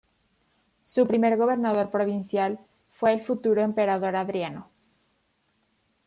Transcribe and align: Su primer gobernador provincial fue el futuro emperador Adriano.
Su 0.83 1.05
primer 1.05 1.37
gobernador 1.37 1.91
provincial 1.91 2.57
fue 2.89 3.13
el 3.13 3.21
futuro 3.21 3.61
emperador 3.61 4.15
Adriano. 4.15 4.67